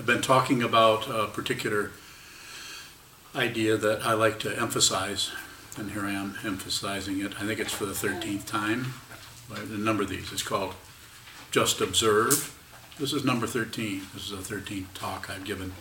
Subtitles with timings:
[0.00, 1.90] I've been talking about a particular
[3.36, 5.30] idea that I like to emphasize,
[5.76, 7.34] and here I am emphasizing it.
[7.38, 8.94] I think it's for the 13th time.
[9.50, 10.74] The number of these, it's called
[11.50, 12.58] Just Observe.
[12.98, 14.00] This is number 13.
[14.14, 15.74] This is the 13th talk I've given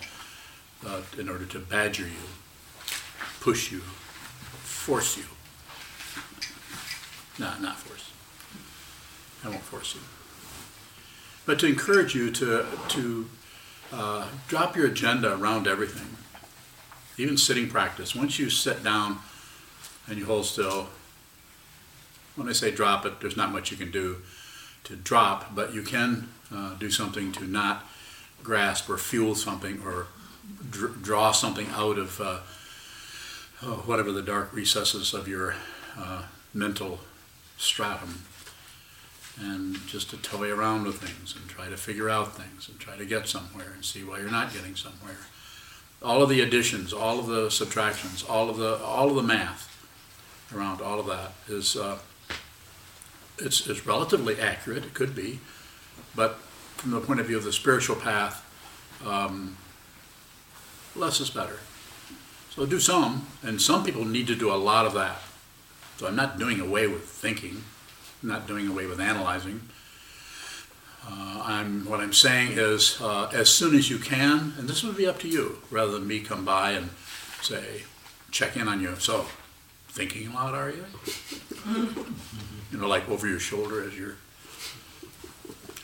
[0.86, 2.28] uh, in order to badger you,
[3.39, 5.24] push you, force you.
[7.39, 8.11] No, not force.
[9.46, 10.01] I won't force you.
[11.46, 13.29] But to encourage you to, to
[13.92, 16.18] uh, drop your agenda around everything,
[17.18, 18.16] even sitting practice.
[18.16, 19.20] Once you sit down
[20.07, 20.89] and you hold still,
[22.36, 24.18] when I say drop it, there's not much you can do
[24.86, 27.86] to drop, but you can uh, do something to not
[28.44, 30.08] grasp or fuel something or
[30.69, 32.39] dr- draw something out of uh,
[33.64, 35.56] oh, whatever the dark recesses of your
[35.97, 37.00] uh, mental
[37.58, 38.23] stratum
[39.42, 42.95] and just to toy around with things and try to figure out things and try
[42.97, 45.17] to get somewhere and see why you're not getting somewhere.
[46.02, 49.67] All of the additions, all of the subtractions, all of the all of the math
[50.55, 52.00] around all of that is uh,
[53.38, 54.86] it's, it's relatively accurate.
[54.86, 55.39] It could be,
[56.16, 56.35] but
[56.78, 58.45] from the point of view of the spiritual path,
[59.06, 59.58] um,
[60.95, 61.59] less is better.
[62.50, 65.22] So do some, and some people need to do a lot of that.
[65.97, 67.63] So I'm not doing away with thinking,
[68.22, 69.62] not doing away with analyzing.
[71.08, 74.98] Uh, I'm what I'm saying is uh, as soon as you can, and this would
[74.98, 76.90] be up to you, rather than me come by and
[77.42, 77.84] say,
[78.31, 78.95] check in on you.
[78.97, 79.25] So,
[79.88, 80.86] thinking a lot, are you?
[82.72, 84.16] you know, like over your shoulder as you're.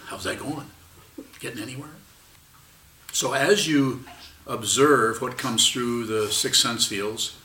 [0.05, 0.67] How's that going?
[1.39, 1.89] Getting anywhere?
[3.11, 4.03] So as you
[4.45, 7.37] observe what comes through the six sense fields,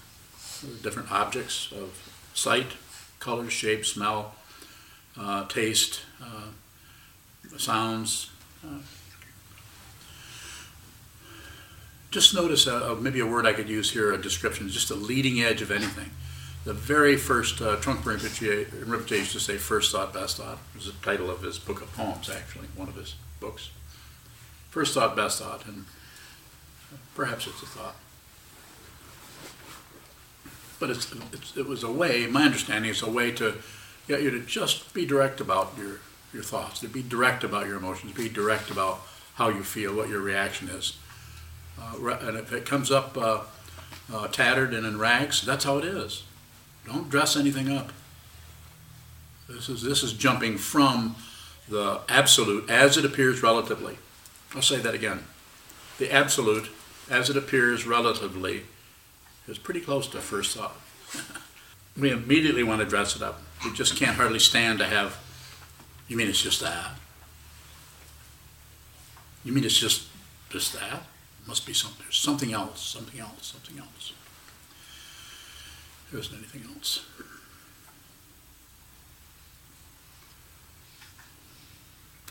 [0.83, 1.97] different objects of
[2.35, 2.73] sight,
[3.21, 4.35] color, shape, smell,
[5.19, 8.31] uh, taste, uh, sounds.
[8.65, 8.79] Uh,
[12.11, 15.41] just notice uh, maybe a word I could use here, a description, just the leading
[15.41, 16.11] edge of anything.
[16.65, 20.93] The very first, uh, Trungpa Rinpoche, used to say, first thought, best thought, was the
[21.03, 23.71] title of his book of poems, actually, one of his books.
[24.69, 25.87] First thought, best thought, and
[27.15, 27.97] perhaps it's a thought.
[30.79, 33.55] But it's, it's, it was a way, my understanding is a way to
[34.11, 36.01] get you to just be direct about your,
[36.35, 39.01] your thoughts, to be direct about your emotions, be direct about
[39.35, 40.99] how you feel, what your reaction is.
[41.81, 43.43] Uh, and if it comes up uh,
[44.13, 46.25] uh, tattered and in rags, that's how it is.
[46.85, 47.93] Don't dress anything up.
[49.49, 51.15] This is, this is jumping from
[51.69, 53.97] the absolute as it appears relatively.
[54.57, 55.21] I'll say that again.
[55.99, 56.69] The absolute
[57.09, 58.63] as it appears relatively
[59.47, 60.77] is pretty close to first thought.
[61.97, 63.41] we immediately want to dress it up.
[63.65, 65.19] We just can't hardly stand to have,
[66.09, 66.93] you mean it's just that?
[69.45, 70.07] You mean it's just
[70.49, 71.03] just that?
[71.43, 72.05] It must be something.
[72.05, 74.13] There's something else, something else, something else.
[76.11, 77.07] There isn't anything else.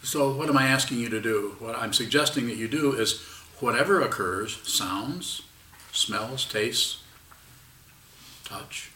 [0.04, 1.56] So, what am I asking you to do?
[1.60, 3.22] What I'm suggesting that you do is
[3.60, 5.44] whatever occurs sounds,
[5.92, 7.02] smells, tastes,
[8.44, 8.92] touch,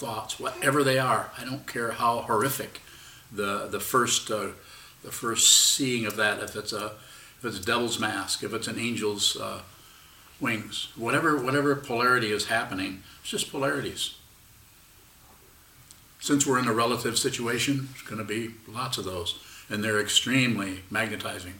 [0.00, 1.30] thoughts, whatever they are.
[1.38, 2.80] I don't care how horrific
[3.30, 4.48] the, the, first, uh,
[5.04, 6.92] the first seeing of that, if it's, a,
[7.38, 9.60] if it's a devil's mask, if it's an angel's uh,
[10.40, 14.14] wings, whatever, whatever polarity is happening, it's just polarities.
[16.18, 20.00] Since we're in a relative situation, there's going to be lots of those, and they're
[20.00, 21.54] extremely magnetizing.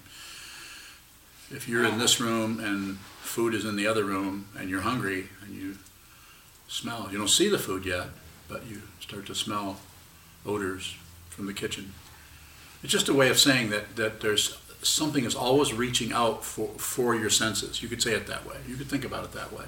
[1.51, 5.29] If you're in this room and food is in the other room and you're hungry
[5.45, 5.77] and you
[6.69, 8.07] smell, you don't see the food yet,
[8.51, 9.79] but you start to smell
[10.45, 10.97] odors
[11.29, 11.93] from the kitchen.
[12.83, 16.69] It's just a way of saying that, that there's something is always reaching out for,
[16.79, 17.83] for your senses.
[17.83, 18.57] You could say it that way.
[18.67, 19.67] You could think about it that way.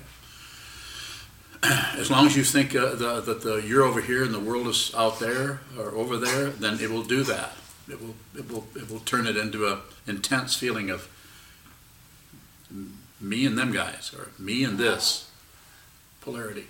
[1.62, 4.66] As long as you think uh, the, that the you're over here and the world
[4.66, 7.52] is out there or over there, then it will do that.
[7.88, 11.08] It will, it will, it will turn it into a intense feeling of
[13.20, 15.30] me and them guys, or me and this
[16.20, 16.66] polarity.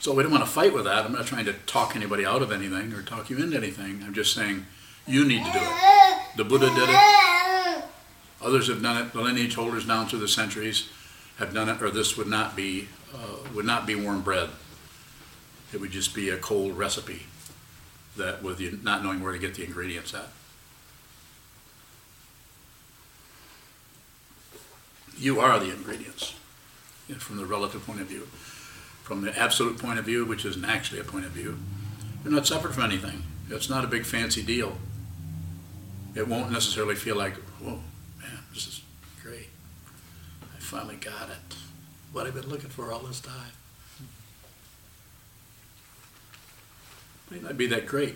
[0.00, 1.04] So we don't want to fight with that.
[1.04, 4.02] I'm not trying to talk anybody out of anything or talk you into anything.
[4.02, 4.64] I'm just saying
[5.06, 6.36] you need to do it.
[6.38, 7.84] The Buddha did it.
[8.40, 9.12] Others have done it.
[9.12, 10.88] The lineage holders down through the centuries
[11.36, 14.48] have done it, or this would not be uh, would not be warm bread.
[15.74, 17.26] It would just be a cold recipe
[18.16, 20.28] that with you not knowing where to get the ingredients at.
[25.18, 26.34] You are the ingredients
[27.18, 28.26] from the relative point of view
[29.10, 31.58] from the absolute point of view, which isn't actually a point of view,
[32.22, 33.24] you're not separate from anything.
[33.48, 34.78] It's not a big fancy deal.
[36.14, 37.80] It won't necessarily feel like, whoa,
[38.20, 38.82] man, this is
[39.20, 39.48] great.
[40.56, 41.56] I finally got it.
[42.12, 43.50] What I've been looking for all this time.
[47.32, 48.14] May not be that great.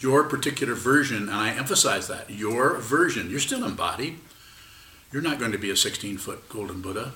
[0.00, 4.18] Your particular version, and I emphasize that, your version, you're still embodied.
[5.12, 7.12] You're not going to be a 16 foot golden Buddha.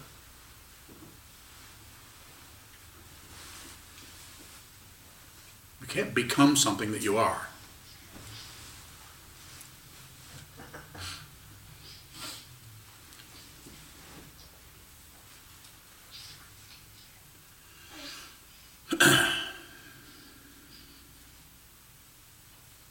[5.96, 7.48] Can't become something that you are.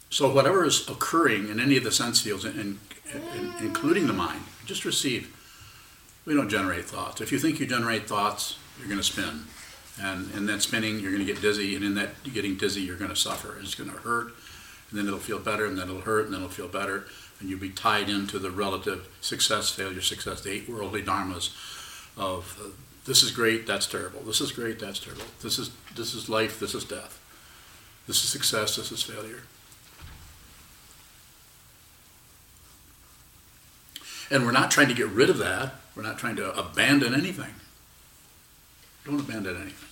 [0.10, 2.80] So whatever is occurring in any of the sense fields, in,
[3.14, 5.32] in, in, including the mind, just receive.
[6.26, 7.22] We don't generate thoughts.
[7.22, 9.44] If you think you generate thoughts, you're going to spin.
[10.02, 11.76] And in that spinning, you're going to get dizzy.
[11.76, 13.58] And in that getting dizzy, you're going to suffer.
[13.62, 14.28] It's going to hurt.
[14.90, 15.66] And then it'll feel better.
[15.66, 16.26] And then it'll hurt.
[16.26, 17.06] And then it'll feel better.
[17.40, 21.54] And you'll be tied into the relative success, failure, success, the eight worldly dharmas
[22.18, 22.70] of uh,
[23.06, 24.22] this is great, that's terrible.
[24.22, 25.26] This is great, that's terrible.
[25.42, 27.20] This is, this is life, this is death.
[28.08, 29.44] This is success, this is failure.
[34.32, 35.76] And we're not trying to get rid of that.
[35.96, 37.54] We're not trying to abandon anything.
[39.06, 39.88] Don't abandon anything.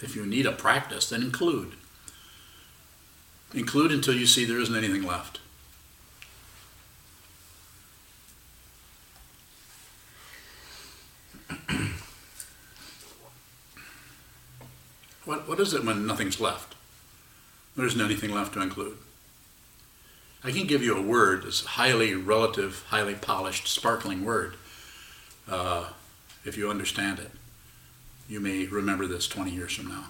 [0.00, 1.72] If you need a practice, then include.
[3.54, 5.40] Include until you see there isn't anything left.
[15.24, 16.74] what, what is it when nothing's left?
[17.76, 18.98] There isn't anything left to include.
[20.44, 24.56] I can give you a word, a highly relative, highly polished, sparkling word.
[25.48, 25.88] Uh,
[26.44, 27.30] if you understand it,
[28.28, 30.06] you may remember this 20 years from now.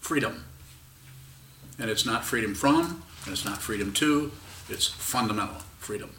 [0.00, 0.44] Freedom.
[1.78, 4.32] And it's not freedom from, and it's not freedom to,
[4.68, 6.10] it's fundamental freedom.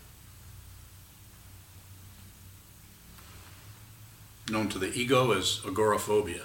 [4.50, 6.44] Known to the ego as agoraphobia.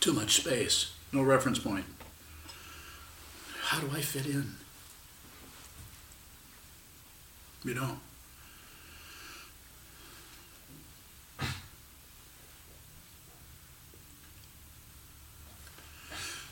[0.00, 1.84] Too much space no reference point.
[3.62, 4.56] How do I fit in?
[7.64, 7.98] You don't.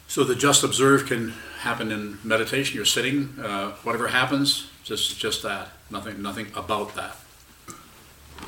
[0.08, 1.30] So the just observe can
[1.60, 2.76] happen in meditation.
[2.76, 5.68] You're sitting, uh, whatever happens, just just that.
[5.90, 7.16] Nothing, nothing about that.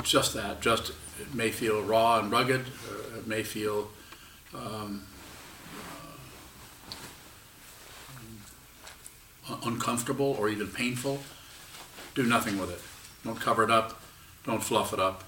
[0.03, 0.61] Just that.
[0.61, 0.91] Just
[1.21, 2.67] it may feel raw and rugged.
[3.17, 3.89] it may feel
[4.55, 5.05] um,
[9.65, 11.21] uncomfortable or even painful,
[12.15, 12.81] do nothing with it.
[13.25, 14.01] Don't cover it up.
[14.47, 15.25] Don't fluff it up.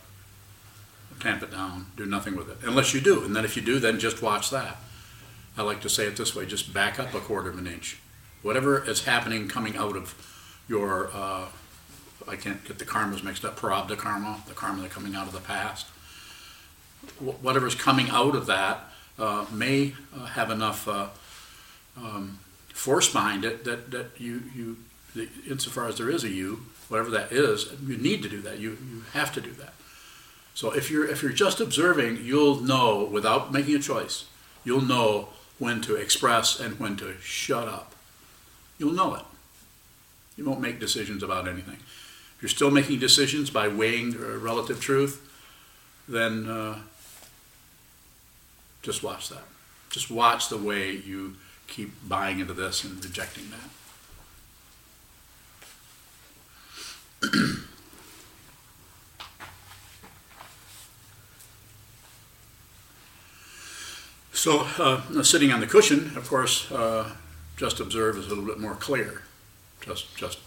[1.21, 1.87] Tamp it down.
[1.97, 2.59] Do nothing with it.
[2.63, 3.25] Unless you do.
[3.25, 4.77] And then if you do, then just watch that.
[5.57, 7.99] I like to say it this way just back up a quarter of an inch.
[8.43, 10.15] Whatever is happening coming out of
[10.69, 11.47] your, uh,
[12.29, 15.33] I can't get the karmas mixed up, prarabdha karma, the karma that's coming out of
[15.33, 15.87] the past.
[17.19, 21.09] Whatever's coming out of that uh, may uh, have enough uh,
[21.97, 22.39] um,
[22.69, 24.77] force behind it that, that you, you
[25.15, 28.59] the, insofar as there is a you, whatever that is, you need to do that.
[28.59, 29.75] You, you have to do that.
[30.55, 34.25] So if you're, if you're just observing, you'll know without making a choice,
[34.65, 35.29] you'll know
[35.59, 37.95] when to express and when to shut up.
[38.79, 39.23] You'll know it.
[40.37, 41.77] You won't make decisions about anything.
[41.77, 45.23] If you're still making decisions by weighing relative truth,
[46.09, 46.79] then uh,
[48.83, 49.45] just watch that.
[49.91, 53.76] Just watch the way you keep buying into this and rejecting that.
[64.37, 67.11] So, uh, sitting on the cushion, of course, uh,
[67.57, 69.23] just observe is a little bit more clear.
[69.81, 70.39] Just, just,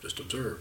[0.00, 0.58] just observe.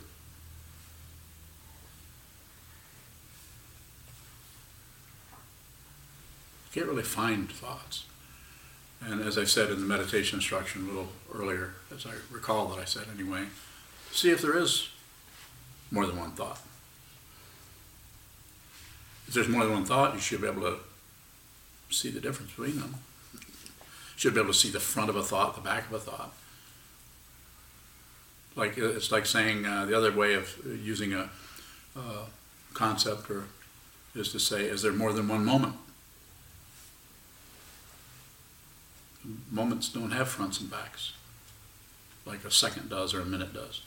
[6.68, 8.06] You can't really find thoughts.
[9.04, 12.80] And as I said in the meditation instruction a little earlier, as I recall that
[12.80, 13.46] I said anyway,
[14.12, 14.90] see if there is
[15.90, 16.62] more than one thought.
[19.28, 20.78] If there's more than one thought, you should be able to
[21.92, 22.96] see the difference between them.
[24.16, 26.34] Should be able to see the front of a thought, the back of a thought.
[28.56, 31.30] Like it's like saying uh, the other way of using a
[31.96, 32.26] uh,
[32.74, 33.46] concept or
[34.14, 35.76] is to say, is there more than one moment?
[39.52, 41.14] moments don't have fronts and backs
[42.26, 43.82] like a second does or a minute does.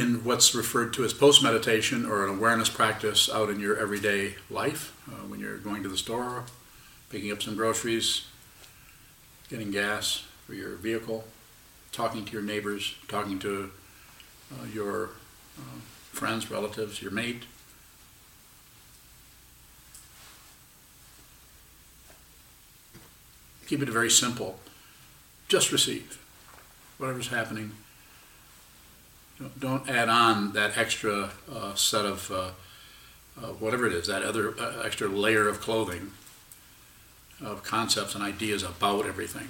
[0.00, 4.34] In what's referred to as post meditation or an awareness practice out in your everyday
[4.48, 6.44] life uh, when you're going to the store,
[7.10, 8.26] picking up some groceries,
[9.50, 11.24] getting gas for your vehicle,
[11.92, 13.70] talking to your neighbors, talking to
[14.52, 15.10] uh, your
[15.58, 15.80] uh,
[16.12, 17.42] friends, relatives, your mate.
[23.66, 24.58] Keep it very simple.
[25.46, 26.18] Just receive
[26.96, 27.72] whatever's happening.
[29.58, 32.50] Don't, add on that extra uh, set of uh,
[33.40, 36.10] uh, whatever it is, that other uh, extra layer of clothing
[37.42, 39.48] of concepts and ideas about everything.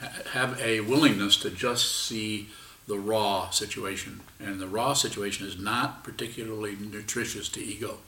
[0.00, 2.48] Ha- have a willingness to just see
[2.86, 4.20] the raw situation.
[4.38, 7.98] And the raw situation is not particularly nutritious to ego.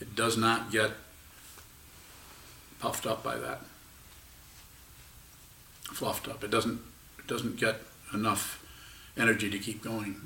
[0.00, 0.92] It does not get
[2.78, 3.60] puffed up by that,
[5.84, 6.42] fluffed up.
[6.42, 6.80] It doesn't,
[7.18, 7.82] it doesn't get
[8.14, 8.59] enough
[9.20, 10.16] energy to keep going.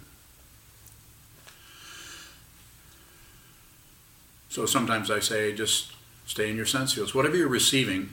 [4.48, 5.92] So sometimes I say, just
[6.26, 7.14] stay in your sense fields.
[7.14, 8.10] Whatever you're receiving,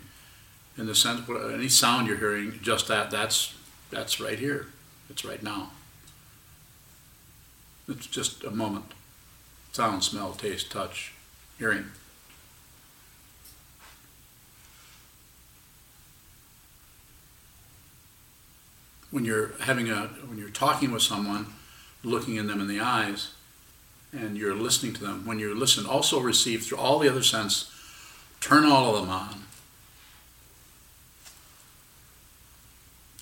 [0.78, 3.54] in the sense, any sound you're hearing, just that, that's,
[3.92, 4.68] that's right here.
[5.10, 5.72] It's right now.
[7.88, 8.86] It's just a moment.
[9.74, 11.14] Sound, smell, taste, touch,
[11.60, 11.86] hearing.
[19.12, 21.48] When you're having a, when you're talking with someone,
[22.04, 23.34] looking in them in the eyes,
[24.14, 27.72] and you're listening to them, when you listen, also receive through all the other sense,
[28.40, 29.44] turn all of them on.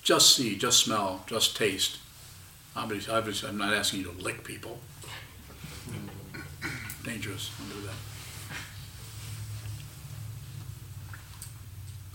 [0.02, 1.98] Just see, just smell, just taste.
[2.74, 4.78] Obviously, obviously I'm not asking you to lick people.
[7.04, 7.94] Dangerous, don't do that.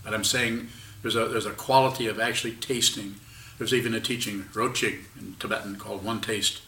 [0.02, 0.68] But I'm saying
[1.02, 3.16] there's a, there's a quality of actually tasting.
[3.58, 6.60] There's even a teaching, Rochig in Tibetan, called One Taste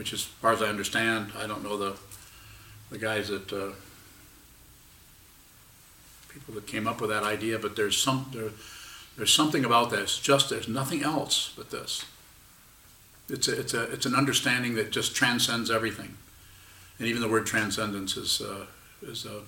[0.00, 1.94] which as far as I understand, I don't know the,
[2.90, 3.72] the guys that, uh,
[6.28, 8.50] people that came up with that idea, but there's some, there,
[9.16, 12.06] there's something about this, just there's nothing else but this.
[13.28, 16.16] It's a, it's a, it's an understanding that just transcends everything.
[16.98, 18.66] And even the word transcendence is, uh,
[19.02, 19.40] is a,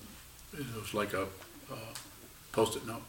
[0.53, 1.77] it like a, a
[2.51, 3.01] post-it note.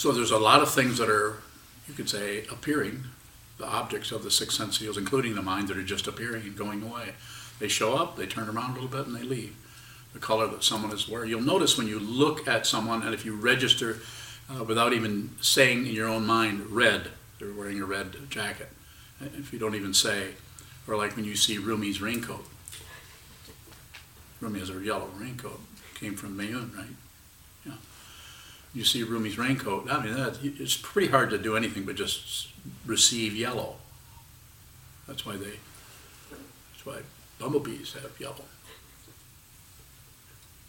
[0.00, 1.42] So there's a lot of things that are,
[1.86, 3.04] you could say, appearing,
[3.58, 6.56] the objects of the six sense fields, including the mind, that are just appearing and
[6.56, 7.12] going away.
[7.58, 9.54] They show up, they turn around a little bit, and they leave.
[10.14, 11.28] The color that someone is wearing.
[11.28, 13.98] You'll notice when you look at someone, and if you register
[14.50, 18.70] uh, without even saying in your own mind, red, they're wearing a red jacket.
[19.20, 20.28] If you don't even say,
[20.88, 22.46] or like when you see Rumi's raincoat.
[24.40, 25.60] Rumi has a yellow raincoat,
[25.94, 26.86] came from Mayun, right?
[28.74, 29.90] You see Rumi's raincoat.
[29.90, 32.48] I mean, that, it's pretty hard to do anything but just
[32.86, 33.76] receive yellow.
[35.08, 35.58] That's why they.
[36.30, 36.98] That's why
[37.38, 38.44] bumblebees have yellow.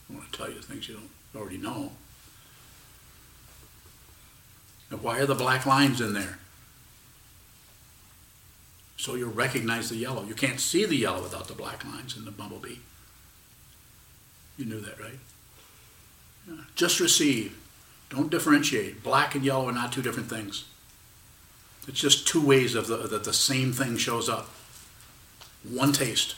[0.10, 1.91] I want to tell you things you don't already know.
[4.89, 6.39] And why are the black lines in there?
[8.98, 10.24] So you'll recognize the yellow.
[10.24, 12.77] You can't see the yellow without the black lines in the bumblebee.
[14.58, 15.20] You knew that, right?
[16.48, 16.55] Yeah.
[16.75, 17.58] Just receive.
[18.12, 19.03] Don't differentiate.
[19.03, 20.65] Black and yellow are not two different things.
[21.88, 24.50] It's just two ways of the, that the same thing shows up.
[25.63, 26.36] One taste.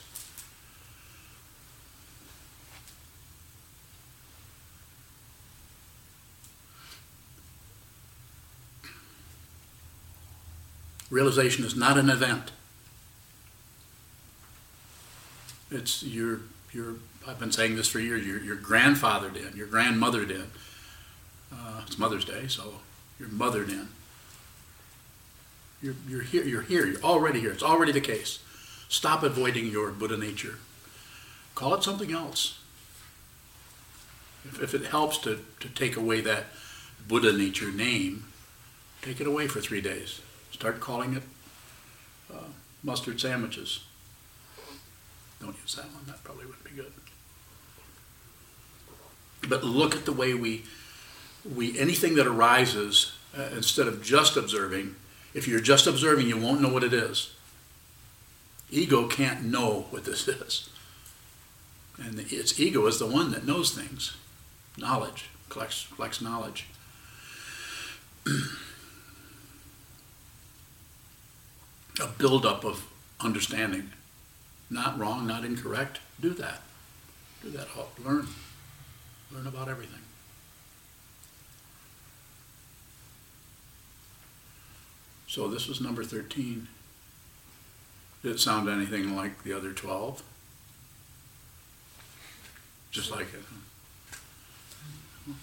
[11.10, 12.52] Realization is not an event.
[15.70, 16.96] It's your your
[17.28, 20.46] I've been saying this for years, your, your grandfather did, your grandmother did.
[21.54, 22.76] Uh, it's Mother's Day, so
[23.20, 23.90] you're mothered in.
[25.82, 26.44] You're, you're here.
[26.44, 26.86] You're here.
[26.86, 27.52] You're already here.
[27.52, 28.40] It's already the case.
[28.90, 30.56] Stop avoiding your Buddha nature.
[31.56, 32.60] Call it something else.
[34.46, 36.46] If, if it helps to, to take away that
[37.08, 38.26] Buddha nature name,
[39.02, 40.22] take it away for three days.
[40.52, 41.24] Start calling it
[42.34, 42.48] uh,
[42.84, 43.84] mustard sandwiches.
[45.42, 46.06] Don't use that one.
[46.08, 46.92] That probably wouldn't be good.
[49.48, 50.64] But look at the way we
[51.46, 54.96] we anything that arises uh, instead of just observing
[55.34, 57.34] if you're just observing you won't know what it is.
[58.70, 60.70] Ego can't know what this is.
[62.02, 64.16] And its ego is the one that knows things.
[64.78, 66.68] Knowledge collects, collects knowledge.
[72.02, 72.88] A buildup of
[73.20, 73.92] understanding.
[74.70, 76.62] Not wrong, not incorrect, do that.
[77.44, 77.68] Do that,
[78.04, 78.28] learn,
[79.32, 80.03] learn about everything.
[85.34, 86.68] So this was number thirteen.
[88.22, 90.22] Did it sound anything like the other twelve?
[92.92, 93.42] Just like it?
[95.26, 95.34] huh?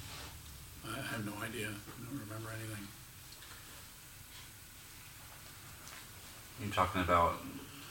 [0.97, 2.87] I have no idea, I don't remember anything.
[6.63, 7.41] You're talking about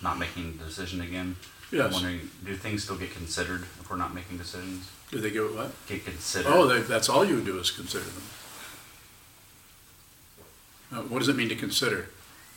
[0.01, 1.35] not making the decision again?
[1.69, 1.87] Yes.
[1.87, 4.89] I'm wondering, do things still get considered if we're not making decisions?
[5.11, 5.71] Do they give it what?
[5.87, 6.49] Get considered?
[6.49, 8.23] Oh, they- that's all you do is consider them.
[10.91, 12.09] Now, what does it mean to consider?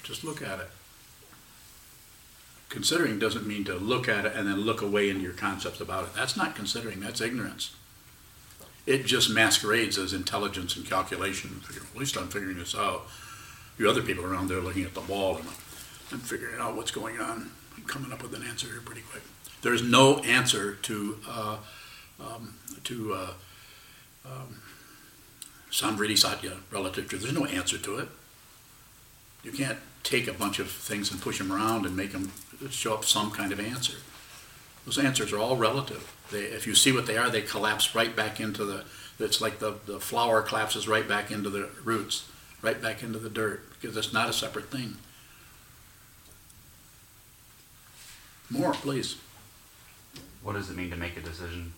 [0.02, 0.70] Just look at it.
[2.68, 6.04] Considering doesn't mean to look at it and then look away into your concepts about
[6.04, 6.14] it.
[6.14, 7.74] That's not considering, that's ignorance.
[8.86, 11.60] It just masquerades as intelligence and calculation.
[11.68, 13.02] At least I'm figuring this out.
[13.78, 15.46] You other people around there looking at the wall and
[16.10, 17.50] I'm figuring out what's going on.
[17.76, 19.22] I'm coming up with an answer here pretty quick.
[19.60, 21.56] There's no answer to, uh,
[22.20, 23.32] um, to uh,
[24.26, 24.60] um,
[25.70, 27.22] Samvriti Satya relative truth.
[27.22, 28.08] There's no answer to it.
[29.42, 32.32] You can't take a bunch of things and push them around and make them
[32.70, 33.99] show up some kind of answer.
[34.84, 36.14] Those answers are all relative.
[36.30, 38.84] They, if you see what they are, they collapse right back into the.
[39.18, 42.28] It's like the, the flower collapses right back into the roots,
[42.61, 44.96] right back into the dirt, because it's not a separate thing.
[48.50, 49.16] More, please.
[50.42, 51.75] What does it mean to make a decision?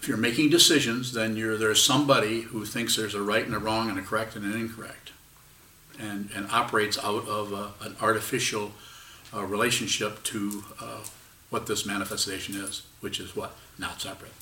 [0.00, 3.58] If you're making decisions, then you're, there's somebody who thinks there's a right and a
[3.58, 5.12] wrong and a correct and an incorrect,
[6.00, 8.72] and, and operates out of a, an artificial
[9.34, 11.00] uh, relationship to uh,
[11.50, 13.54] what this manifestation is, which is what?
[13.78, 14.32] Not separate.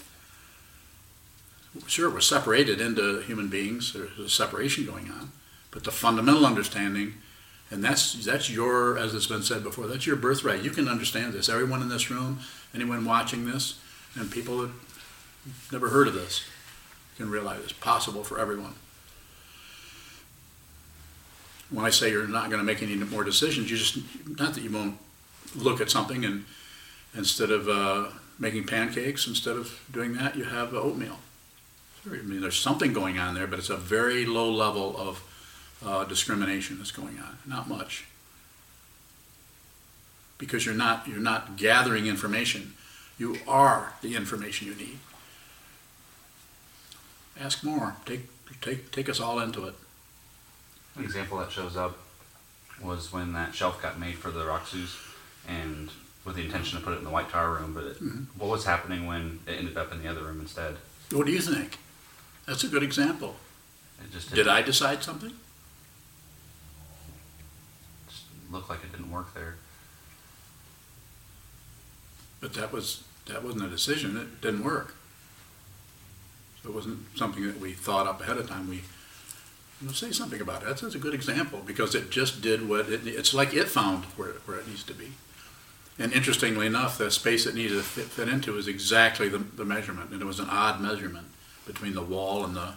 [1.86, 5.32] Sure, we're separated into human beings, there's a separation going on,
[5.70, 7.14] but the fundamental understanding,
[7.70, 10.62] and that's, that's your, as it's been said before, that's your birthright.
[10.62, 11.48] You can understand this.
[11.48, 12.40] Everyone in this room,
[12.74, 13.78] anyone watching this,
[14.14, 14.70] and people that
[15.70, 16.44] never heard of this
[17.16, 18.74] can realize it's possible for everyone.
[21.70, 23.98] When I say you're not going to make any more decisions, you just
[24.38, 24.98] not that you won't
[25.54, 26.44] look at something and
[27.14, 31.18] instead of uh, making pancakes, instead of doing that, you have oatmeal.
[32.06, 35.22] I mean, there's something going on there, but it's a very low level of
[35.84, 37.38] uh, discrimination that's going on.
[37.46, 38.06] Not much,
[40.38, 42.74] because you're not you're not gathering information.
[43.18, 44.98] You are the information you need
[47.40, 47.94] ask more.
[48.04, 48.28] Take
[48.60, 49.74] take take us all into it.
[50.98, 51.96] An example that shows up
[52.82, 54.96] was when that shelf got made for the Roxus
[55.46, 55.90] and
[56.24, 58.24] with the intention to put it in the White Tower room, but it, Mm-hmm.
[58.38, 60.76] what was happening when it ended up in the other room instead?
[61.12, 61.78] What do you think?
[62.46, 63.36] That's a good example.
[64.32, 65.32] Did I decide something?
[68.08, 69.56] just looked like it didn't work there.
[72.40, 74.16] But that was that wasn't a decision.
[74.16, 74.94] It didn't work.
[76.62, 78.68] So it wasn't something that we thought up ahead of time.
[78.68, 78.82] We
[79.92, 80.66] say something about it.
[80.66, 83.06] That's, a good example because it just did what it.
[83.06, 85.12] It's like it found where where it needs to be.
[85.98, 89.64] And interestingly enough, the space it needed to fit, fit into was exactly the, the
[89.64, 91.26] measurement, and it was an odd measurement
[91.66, 92.74] between the wall and the,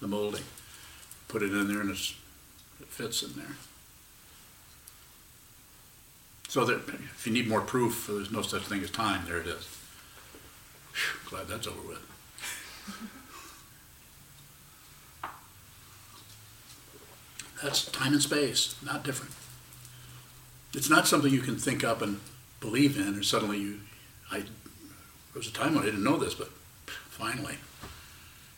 [0.00, 0.44] the molding.
[1.26, 2.14] Put it in there, and it's,
[2.80, 3.56] it fits in there.
[6.48, 9.24] So if you need more proof, there's no such thing as time.
[9.26, 9.68] There it is.
[10.92, 13.10] Phew, glad that's over with.
[17.62, 19.32] That's time and space, not different.
[20.72, 22.20] It's not something you can think up and
[22.60, 23.80] believe in, or suddenly you.
[24.30, 26.48] I there was a time when I didn't know this, but
[26.86, 27.56] finally,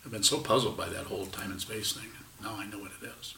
[0.05, 2.09] I've been so puzzled by that whole time and space thing.
[2.43, 3.35] Now I know what it is.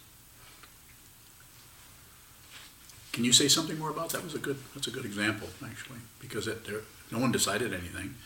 [3.13, 4.25] Can you say something more about that?
[4.25, 4.59] Was a good.
[4.75, 8.17] That's a good example, actually, because it, there, no one decided anything.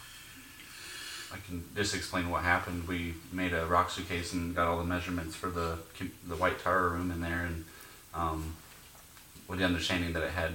[1.32, 2.88] I can just explain what happened.
[2.88, 5.78] We made a rock suitcase and got all the measurements for the
[6.26, 7.64] the White Tower room in there, and
[8.14, 8.54] um,
[9.46, 10.52] with the understanding that it had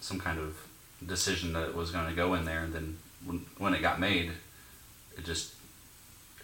[0.00, 0.56] some kind of
[1.04, 2.60] decision that it was going to go in there.
[2.60, 4.30] And then when, when it got made,
[5.16, 5.54] it just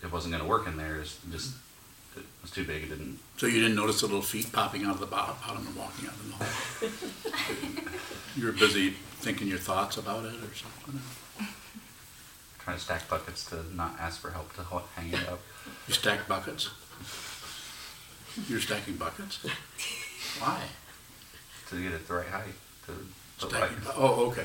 [0.02, 0.96] it wasn't going to work in there.
[0.96, 1.54] It's just
[2.16, 2.84] it was too big.
[2.84, 3.18] It didn't.
[3.36, 6.08] So you didn't notice the little feet popping out of the bo- bottom and walking
[6.08, 7.84] out of the hall.
[8.36, 11.00] you were busy thinking your thoughts about it or something.
[12.70, 14.62] Trying to stack buckets to not ask for help to
[14.94, 15.40] hang it up.
[15.88, 16.70] You stack buckets.
[18.48, 19.44] You're stacking buckets.
[20.38, 20.60] Why?
[21.68, 22.54] to get it the right height.
[22.86, 23.50] To right.
[23.50, 23.76] Stacking.
[23.96, 24.44] Oh, okay.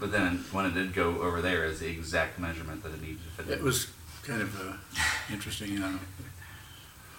[0.00, 3.20] But then when it did go over there, is the exact measurement that it needed
[3.22, 3.58] to fit in.
[3.60, 3.92] It was
[4.24, 4.76] kind of uh,
[5.32, 5.98] interesting, uh,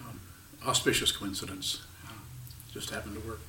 [0.02, 0.20] um,
[0.68, 1.84] auspicious coincidence.
[2.06, 2.12] Uh,
[2.74, 3.40] just happened to work.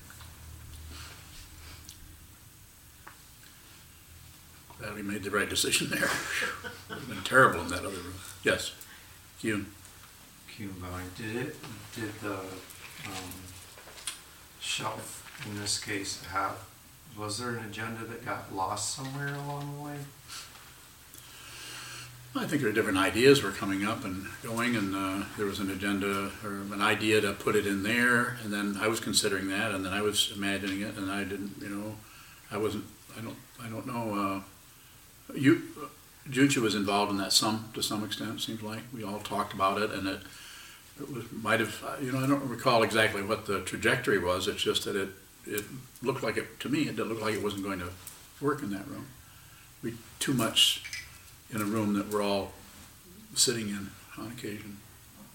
[4.81, 6.05] Glad we made the right decision there.
[6.05, 6.09] It
[6.89, 8.15] Would've been terrible in that other room.
[8.43, 8.73] Yes,
[9.39, 9.67] Hugh.
[10.57, 11.05] Keep going.
[11.15, 11.55] Did it,
[11.95, 13.31] did the um,
[14.59, 16.57] shelf in this case have,
[17.15, 19.95] was there an agenda that got lost somewhere along the way?
[22.35, 25.59] I think there are different ideas were coming up and going, and uh, there was
[25.59, 29.47] an agenda or an idea to put it in there, and then I was considering
[29.49, 31.95] that, and then I was imagining it, and I didn't, you know,
[32.49, 34.37] I wasn't, I don't, I don't know.
[34.37, 34.41] Uh,
[35.35, 35.63] you,
[36.29, 38.35] Jucha was involved in that some to some extent.
[38.35, 40.19] It seems like we all talked about it, and it,
[40.99, 44.47] it was might have, you know, I don't recall exactly what the trajectory was.
[44.47, 45.09] It's just that it
[45.45, 45.63] it
[46.01, 46.83] looked like it to me.
[46.83, 47.89] It looked like it wasn't going to
[48.39, 49.07] work in that room.
[49.83, 50.83] We too much
[51.53, 52.53] in a room that we're all
[53.35, 54.77] sitting in on occasion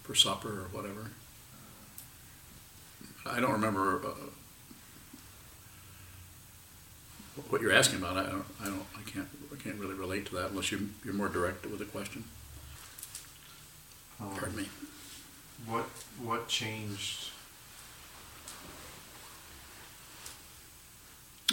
[0.03, 1.11] for supper or whatever.
[3.25, 4.09] I don't remember uh,
[7.49, 8.17] what you're asking about.
[8.17, 9.27] I don't, I don't, I can't,
[9.67, 12.23] can't really relate to that unless you, you're more direct with a question.
[14.21, 14.69] Um, Pardon me.
[15.65, 15.83] What,
[16.23, 17.31] what changed?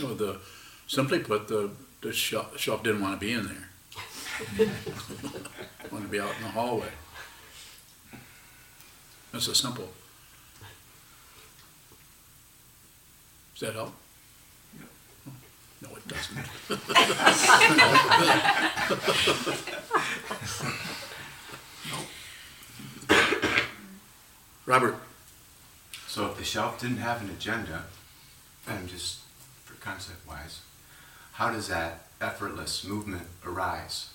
[0.00, 0.38] Oh, the,
[0.86, 1.70] simply put, the,
[2.02, 3.68] the shelf, shelf didn't want to be in there.
[5.90, 6.90] Wanted to be out in the hallway.
[9.32, 9.88] That's a simple.
[13.54, 13.94] Does that help?
[15.84, 16.38] No, it doesn't.
[24.66, 24.96] Robert,
[26.06, 27.84] So if the shelf didn't have an agenda,
[28.66, 29.20] and just
[29.64, 30.60] for concept wise,
[31.32, 34.10] how does that effortless movement arise?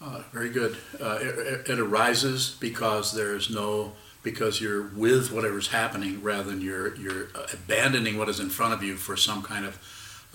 [0.00, 0.76] Uh, very good.
[1.00, 6.94] Uh, it, it arises because there's no, because you're with whatever's happening rather than you're,
[6.96, 9.78] you're abandoning what is in front of you for some kind of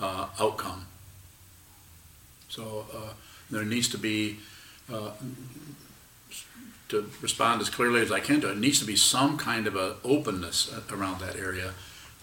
[0.02, 0.86] uh, outcome.
[2.48, 3.12] So uh,
[3.50, 4.40] there needs to be,
[4.92, 5.12] uh,
[6.88, 9.76] to respond as clearly as I can to it, needs to be some kind of
[9.76, 11.72] a openness around that area,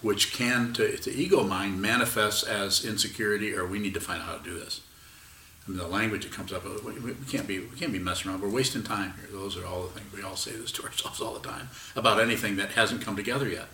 [0.02, 4.28] which can, to, to ego mind, manifest as insecurity or we need to find out
[4.28, 4.82] how to do this.
[5.66, 7.98] I mean, the language that comes up, we, we we can't be, we can't be
[7.98, 8.40] messing around.
[8.42, 9.28] We're wasting time here.
[9.30, 12.20] Those are all the things we all say this to ourselves all the time about
[12.20, 13.66] anything that hasn't come together yet.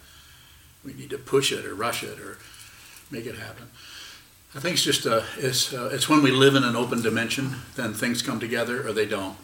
[0.85, 2.39] We need to push it or rush it or
[3.11, 3.69] make it happen.
[4.57, 7.57] I think it's just uh, it's uh, it's when we live in an open dimension,
[7.75, 9.37] then things come together or they don't,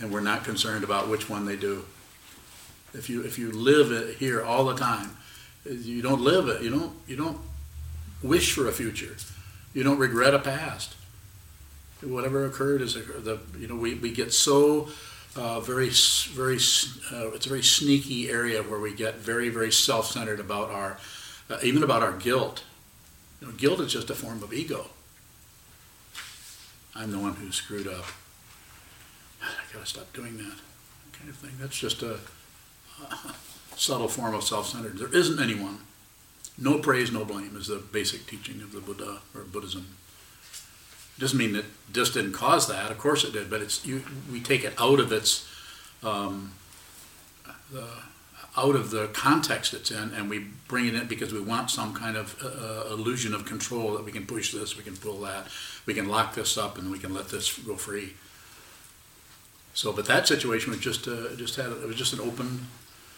[0.00, 1.84] and we're not concerned about which one they do.
[2.92, 5.16] If you if you live here all the time,
[5.68, 6.62] you don't live it.
[6.62, 7.38] You don't you don't
[8.22, 9.16] wish for a future.
[9.72, 10.94] You don't regret a past
[12.06, 14.88] whatever occurred is the you know we, we get so
[15.36, 15.90] uh, very
[16.32, 16.56] very
[17.12, 20.98] uh, it's a very sneaky area where we get very very self-centered about our
[21.50, 22.62] uh, even about our guilt
[23.44, 24.86] know, guilt is just a form of ego.
[26.94, 28.04] I'm the one who screwed up.
[29.42, 30.58] I gotta stop doing that
[31.12, 31.52] kind of thing.
[31.58, 32.18] That's just a,
[33.76, 34.98] subtle form of self-centered.
[34.98, 35.78] There isn't anyone.
[36.56, 39.96] No praise no blame is the basic teaching of the Buddha or Buddhism.
[41.18, 42.90] Doesn't mean that this didn't cause that.
[42.90, 44.02] Of course it did, but it's you.
[44.30, 45.48] We take it out of its,
[46.02, 46.52] um,
[47.72, 47.86] the,
[48.56, 51.92] out of the context it's in, and we bring it in because we want some
[51.92, 55.46] kind of uh, illusion of control that we can push this, we can pull that,
[55.86, 58.14] we can lock this up, and we can let this go free.
[59.74, 62.66] So, but that situation was just uh, just had it was just an open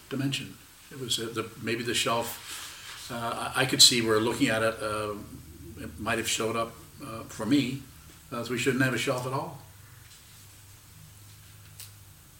[0.08, 0.56] dimension.
[0.90, 3.10] It was uh, the maybe the shelf.
[3.12, 5.12] Uh, I could see where looking at it, uh,
[5.80, 6.72] it might have showed up
[7.04, 7.82] uh, for me,
[8.32, 9.58] uh, we shouldn't have a shelf at all.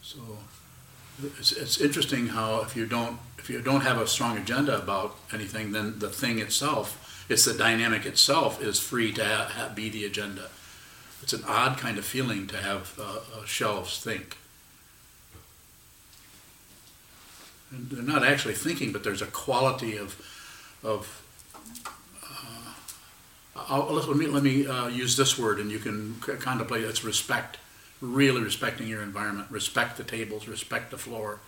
[0.03, 0.19] So
[1.23, 5.17] it's, it's interesting how if you don't if you don't have a strong agenda about
[5.33, 9.89] anything, then the thing itself, it's the dynamic itself is free to ha- ha- be
[9.89, 10.49] the agenda.
[11.23, 14.37] It's an odd kind of feeling to have uh, uh, shelves think.
[17.71, 20.21] And they're not actually thinking, but there's a quality of
[20.83, 21.23] of
[23.69, 26.85] I'll, let me, let me uh, use this word and you can c- contemplate.
[26.85, 27.59] It's respect.
[28.01, 29.51] Really respecting your environment.
[29.51, 31.41] Respect the tables, respect the floor.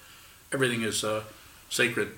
[0.53, 1.23] Everything is uh,
[1.69, 2.09] sacred.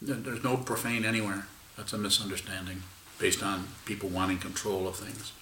[0.00, 1.46] There's no profane anywhere.
[1.76, 2.82] That's a misunderstanding
[3.18, 5.32] based on people wanting control of things.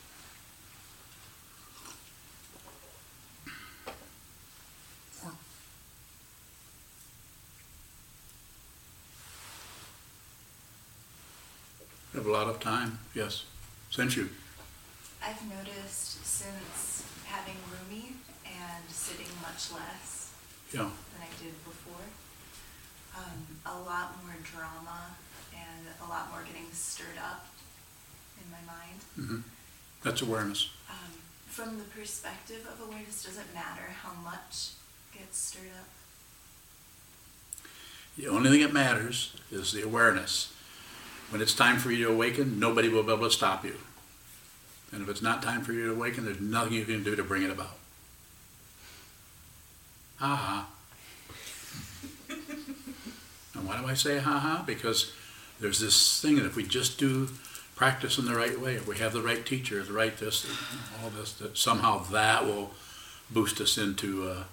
[12.13, 13.45] We have a lot of time, yes.
[13.91, 14.31] Since you,
[15.23, 17.05] I've noticed since
[17.37, 20.33] having Rumi and sitting much less
[20.73, 20.89] yeah.
[20.89, 22.07] than I did before,
[23.17, 25.13] um, a lot more drama
[25.53, 27.47] and a lot more getting stirred up
[28.41, 29.01] in my mind.
[29.19, 29.43] mhm.
[30.03, 30.71] That's awareness.
[30.89, 31.13] Um,
[31.47, 34.71] from the perspective of awareness, does it matter how much
[35.13, 35.89] gets stirred up?
[38.17, 40.53] The only thing that matters is the awareness.
[41.31, 43.77] When it's time for you to awaken, nobody will be able to stop you.
[44.93, 47.25] And if it's not time for you to awaken, there's nothing you can do to
[47.25, 47.77] bring it about.
[50.19, 50.67] Ha ha.
[53.55, 54.63] And why do I say ha ha?
[54.67, 55.13] Because
[55.61, 57.29] there's this thing that if we just do
[57.75, 60.47] practice in the right way, if we have the right teacher, the right this,
[61.03, 62.73] all this, that somehow that will
[63.31, 64.45] boost us into uh,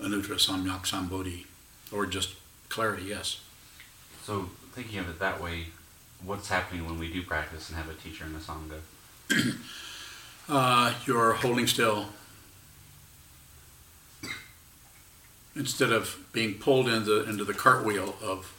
[0.00, 1.46] anuttara samyak sambodhi,
[1.92, 2.34] or just
[2.68, 3.40] clarity, yes.
[4.22, 5.66] So thinking of it that way,
[6.24, 8.80] what's happening when we do practice and have a teacher in the sangha?
[10.48, 12.06] Uh, you're holding still.
[15.56, 18.52] Instead of being pulled into, into the cartwheel of,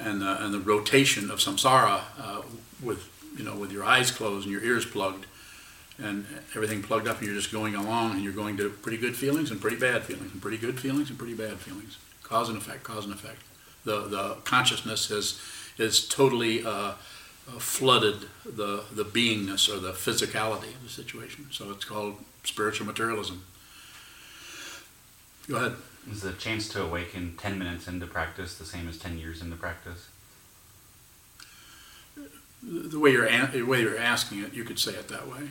[0.00, 2.42] and the, and the rotation of samsara, uh,
[2.82, 5.26] with, you know, with your eyes closed and your ears plugged,
[6.02, 9.14] and everything plugged up, and you're just going along, and you're going to pretty good
[9.14, 11.98] feelings and pretty bad feelings, and pretty good feelings and pretty bad feelings.
[12.22, 13.42] Cause and effect, cause and effect.
[13.84, 15.40] The, the consciousness is,
[15.78, 16.94] is totally, uh,
[17.48, 21.46] uh, flooded the, the beingness or the physicality of the situation.
[21.50, 23.44] So it's called spiritual materialism.
[25.48, 25.76] Go ahead.
[26.10, 29.56] Is the chance to awaken 10 minutes into practice the same as 10 years into
[29.56, 30.08] practice?
[32.62, 35.50] The way you're, the way you're asking it, you could say it that way.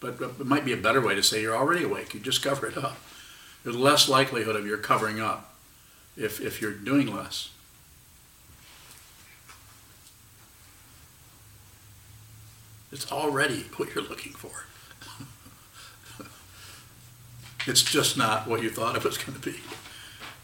[0.00, 2.12] But, but it might be a better way to say you're already awake.
[2.12, 2.98] You just cover it up.
[3.62, 5.54] There's less likelihood of your covering up
[6.16, 7.50] if, if you're doing less.
[12.94, 14.64] It's already what you're looking for.
[17.66, 19.58] It's just not what you thought it was going to be.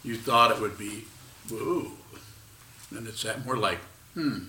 [0.03, 1.05] You thought it would be,
[1.51, 1.91] whoa.
[2.89, 3.77] And it's that more like,
[4.15, 4.45] hmm,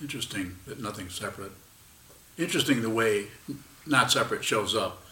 [0.00, 1.52] interesting that nothing's separate.
[2.36, 3.28] Interesting the way
[3.86, 5.04] not separate shows up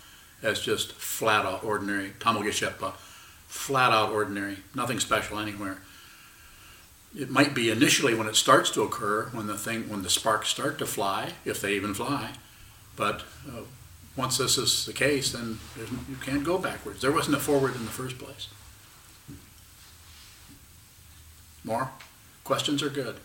[0.43, 2.93] as just flat out ordinary, thamal gyi shepa,
[3.47, 5.79] flat out ordinary, nothing special anywhere.
[7.17, 10.49] It might be initially when it starts to occur, when the thing, when the sparks
[10.49, 12.33] start to fly, if they even fly.
[12.97, 13.63] But uh,
[14.17, 17.01] once this is the case, then you can't go backwards.
[17.01, 18.49] There wasn't a forward in the first place.
[21.65, 21.91] More?
[22.45, 23.17] Questions are good.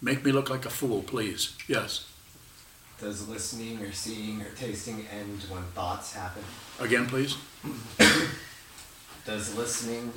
[0.00, 1.56] Make me look like a fool, please.
[1.68, 2.06] Yes.
[3.00, 6.42] Does listening or seeing or tasting end when thoughts happen?
[6.80, 7.36] Again, please.
[9.26, 10.12] Does listening,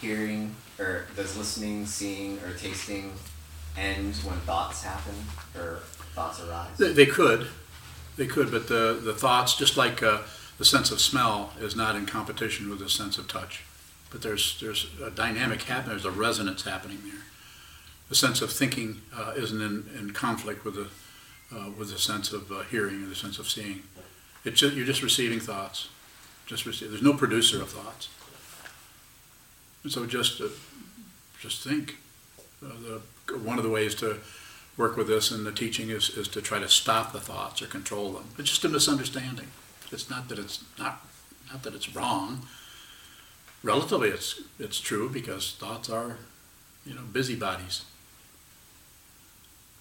[0.00, 3.12] hearing, or does listening, seeing, or tasting
[3.76, 5.14] end when thoughts happen
[5.56, 5.80] or
[6.14, 6.76] thoughts arise?
[6.78, 7.46] They, they could,
[8.16, 10.20] they could, but the, the thoughts, just like uh,
[10.58, 13.64] the sense of smell, is not in competition with the sense of touch.
[14.10, 15.90] But there's there's a dynamic happening.
[15.90, 17.22] There's a resonance happening there.
[18.08, 20.88] The sense of thinking uh, isn't in, in conflict with the
[21.56, 23.82] uh, with the sense of uh, hearing or the sense of seeing.
[24.44, 25.88] It's just, you're just receiving thoughts.
[26.46, 26.90] Just receive.
[26.90, 28.08] There's no producer of thoughts.
[29.82, 30.48] And so just uh,
[31.40, 31.96] just think.
[32.62, 32.68] Uh,
[33.26, 34.18] the, one of the ways to
[34.76, 37.66] work with this in the teaching is, is to try to stop the thoughts or
[37.66, 38.24] control them.
[38.38, 39.48] It's just a misunderstanding.
[39.92, 41.06] It's not that it's not
[41.50, 42.42] not that it's wrong.
[43.62, 46.18] Relatively, it's it's true because thoughts are,
[46.86, 47.84] you know, busybodies.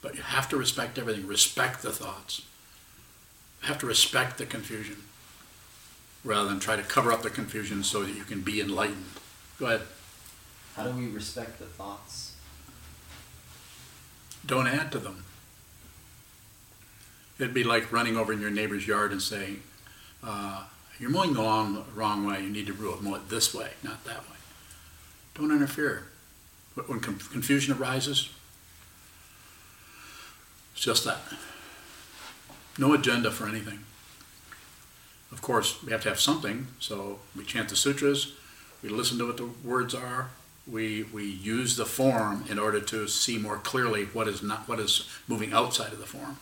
[0.01, 1.27] But you have to respect everything.
[1.27, 2.41] Respect the thoughts.
[3.61, 4.97] You have to respect the confusion,
[6.23, 9.18] rather than try to cover up the confusion so that you can be enlightened.
[9.59, 9.81] Go ahead.
[10.75, 12.33] How do we respect the thoughts?
[14.45, 15.25] Don't add to them.
[17.37, 19.61] It'd be like running over in your neighbor's yard and saying,
[20.23, 20.65] uh,
[20.97, 21.41] "You're mowing the
[21.73, 22.41] the wrong way.
[22.41, 24.37] You need to mow it- this way, not that way."
[25.35, 26.09] Don't interfere.
[26.75, 28.29] But When con- confusion arises,
[30.73, 31.21] it's just that.
[32.77, 33.83] No agenda for anything.
[35.31, 38.31] Of course, we have to have something, so we chant the sutras,
[38.81, 40.29] we listen to what the words are,
[40.67, 44.79] we, we use the form in order to see more clearly what is not, what
[44.79, 46.37] is moving outside of the form.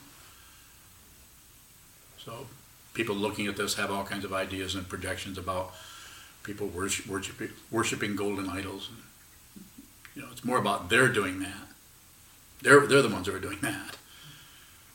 [2.23, 2.47] So
[2.93, 5.73] people looking at this have all kinds of ideas and projections about
[6.43, 7.07] people worship,
[7.71, 8.89] worshiping, golden idols.
[10.15, 11.67] You know, it's more about they're doing that.
[12.61, 13.97] They're, they're the ones who are doing that.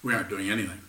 [0.02, 0.80] We aren't doing anything.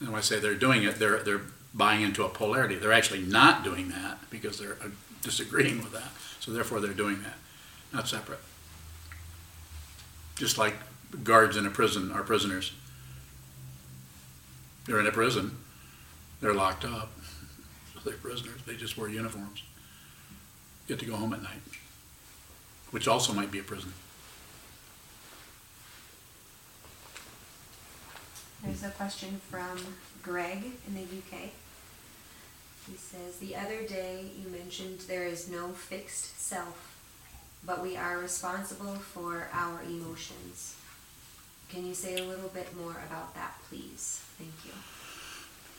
[0.00, 1.42] And when I say they're doing it, they're, they're
[1.76, 2.76] buying into a polarity.
[2.76, 4.88] They're actually not doing that because they're uh,
[5.22, 6.10] disagreeing with that.
[6.40, 7.36] So therefore, they're doing that,
[7.92, 8.40] not separate.
[10.36, 10.74] Just like
[11.22, 12.72] guards in a prison are prisoners.
[14.86, 15.56] They're in a prison.
[16.40, 17.10] They're locked up.
[18.04, 18.60] They're prisoners.
[18.66, 19.62] They just wear uniforms.
[20.86, 21.60] Get to go home at night,
[22.92, 23.92] which also might be a prison.
[28.62, 29.78] There's a question from
[30.22, 31.50] Greg in the UK.
[32.90, 36.94] He says, The other day you mentioned there is no fixed self,
[37.64, 40.76] but we are responsible for our emotions.
[41.68, 44.22] Can you say a little bit more about that, please?
[44.38, 44.72] Thank you.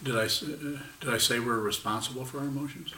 [0.04, 2.94] Did I, s- uh, did I say we're responsible for our emotions?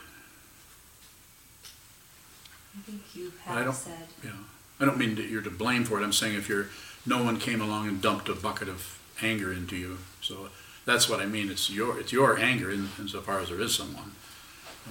[2.78, 4.08] I think you I have don't- said.
[4.24, 4.32] Yeah,
[4.80, 6.67] I don't mean that you're to blame for it, I'm saying if you're,
[7.06, 10.50] no one came along and dumped a bucket of anger into you, so
[10.89, 14.12] that's what I mean, it's your, it's your anger in, insofar as there is someone.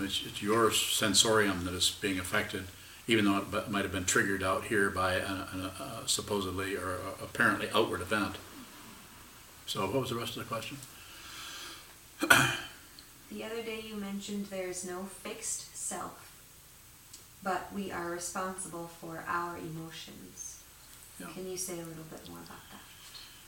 [0.01, 2.65] It's, it's your sensorium that is being affected,
[3.07, 5.73] even though it might have been triggered out here by a, a,
[6.05, 8.37] a supposedly or a- apparently outward event.
[9.67, 10.79] So what was the rest of the question?
[13.31, 16.41] The other day you mentioned there is no fixed self,
[17.43, 20.63] but we are responsible for our emotions.
[21.21, 21.27] Yeah.
[21.35, 22.88] Can you say a little bit more about that?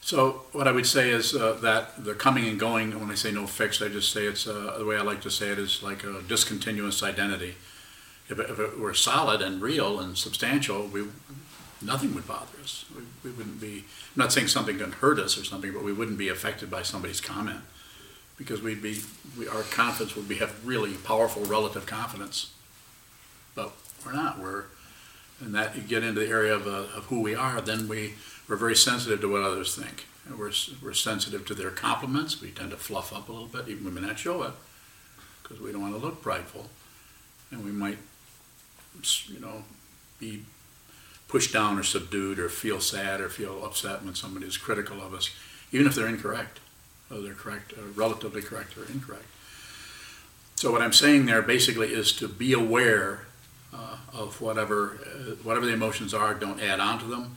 [0.03, 3.31] So what I would say is uh, that the coming and going, when I say
[3.31, 5.83] no fixed, I just say it's, uh, the way I like to say it is
[5.83, 7.55] like a discontinuous identity.
[8.29, 11.05] If it, if it were solid and real and substantial, we,
[11.83, 12.85] nothing would bother us.
[12.97, 13.85] We, we wouldn't be,
[14.15, 16.83] I'm not saying something can hurt us or something, but we wouldn't be affected by
[16.83, 17.61] somebody's comment.
[18.37, 19.01] Because we'd be,
[19.39, 22.53] we, our confidence would be, have really powerful relative confidence.
[23.55, 23.73] But
[24.05, 24.65] we're not, we're,
[25.41, 28.15] and that you get into the area of, uh, of who we are, then we,
[28.51, 30.07] we're very sensitive to what others think.
[30.27, 30.51] And we're,
[30.83, 32.43] we're sensitive to their compliments.
[32.43, 34.53] We tend to fluff up a little bit, even when we not show it,
[35.43, 36.69] because we don't want to look prideful.
[37.53, 37.99] And we might,
[39.29, 39.63] you know,
[40.19, 40.43] be
[41.29, 45.15] pushed down or subdued or feel sad or feel upset when somebody is critical of
[45.15, 45.31] us,
[45.71, 46.59] even if they're incorrect,
[47.09, 49.27] whether they're correct, uh, relatively correct or incorrect.
[50.57, 53.27] So what I'm saying there basically is to be aware
[53.73, 57.37] uh, of whatever, uh, whatever the emotions are, don't add on to them,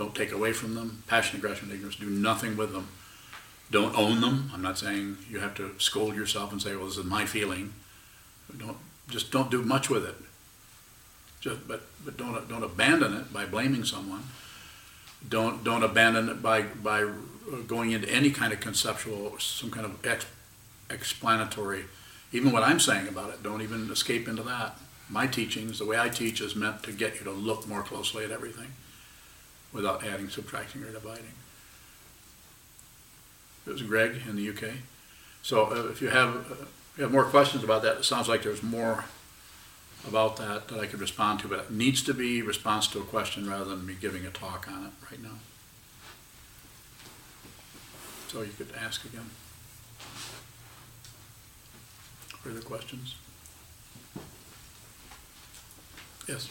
[0.00, 1.02] don't take away from them.
[1.06, 2.88] Passion, aggression, and ignorance, do nothing with them.
[3.70, 4.50] Don't own them.
[4.54, 7.74] I'm not saying you have to scold yourself and say, well, this is my feeling.
[8.56, 8.78] Don't,
[9.10, 10.14] just don't do much with it.
[11.42, 14.22] Just, but, but don't, don't abandon it by blaming someone.
[15.28, 17.10] Don't, don't abandon it by, by uh,
[17.66, 20.24] going into any kind of conceptual, some kind of ex,
[20.88, 21.84] explanatory,
[22.32, 24.78] even what I'm saying about it, don't even escape into that.
[25.10, 28.24] My teachings, the way I teach is meant to get you to look more closely
[28.24, 28.68] at everything
[29.72, 31.32] without adding, subtracting, or dividing.
[33.66, 34.74] It was Greg in the UK.
[35.42, 36.64] So uh, if you have, uh,
[36.96, 39.04] you have more questions about that, it sounds like there's more
[40.08, 43.04] about that that I could respond to, but it needs to be response to a
[43.04, 45.38] question rather than me giving a talk on it right now.
[48.28, 49.28] So you could ask again.
[52.42, 53.16] Further questions?
[56.26, 56.48] Yes.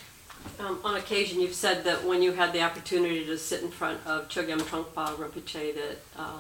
[0.59, 4.05] Um, on occasion, you've said that when you had the opportunity to sit in front
[4.05, 6.39] of Chogyam Trungpa Rinpoche, that uh,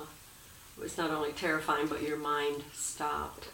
[0.77, 3.47] it was not only terrifying, but your mind stopped.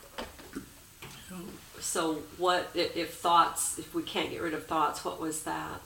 [1.79, 3.77] So, what if thoughts?
[3.77, 5.81] If we can't get rid of thoughts, what was that?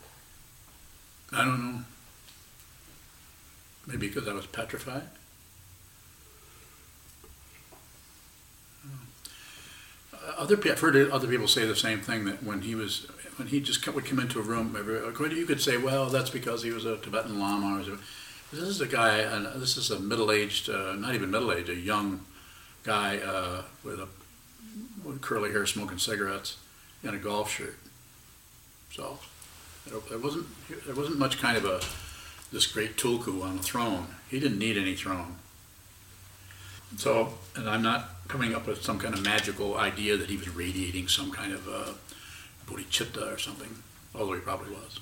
[1.34, 1.82] I don't know.
[3.86, 5.04] Maybe because I was petrified.
[10.14, 13.08] Uh, Other, I've heard other people say the same thing that when he was,
[13.40, 15.00] when he just would come into a room, every-
[15.38, 17.82] you could say, well, that's because he was a Tibetan Lama.
[18.52, 22.26] This is a guy, and this is a middle-aged, uh, not even middle-aged, a young
[22.84, 24.08] guy uh, with a
[25.06, 26.58] with curly hair, smoking cigarettes,
[27.02, 27.78] in a golf shirt.
[28.92, 29.20] So
[29.88, 30.48] there there wasn't
[30.86, 31.80] there wasn't much kind of a
[32.52, 34.08] this great tulku on a throne.
[34.30, 35.36] He didn't need any throne.
[36.98, 40.50] So, and I'm not coming up with some kind of magical idea that he was
[40.50, 41.94] radiating some kind of uh,
[42.70, 43.84] bodhicitta or something,
[44.16, 45.00] although he probably was.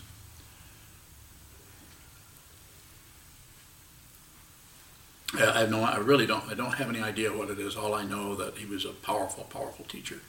[5.35, 7.75] I have no, I really don't, I don't have any idea what it is.
[7.75, 10.19] All I know that he was a powerful, powerful teacher,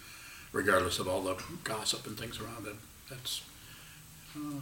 [0.53, 2.79] regardless of all the gossip and things around him.
[3.09, 3.43] That's,
[4.37, 4.61] uh,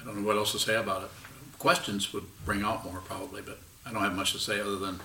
[0.00, 1.10] I don't know what else to say about it.
[1.58, 5.00] Questions would bring out more probably, but I don't have much to say other than,